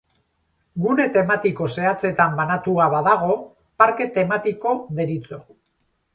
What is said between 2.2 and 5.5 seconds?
banatua badago, parke tematiko deritzo.